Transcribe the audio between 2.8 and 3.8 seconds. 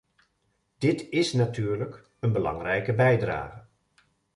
bijdrage.